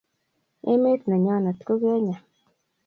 Emet 0.71 1.01
nenyonet 1.07 1.59
ko 1.67 1.73
kenya 1.81 2.17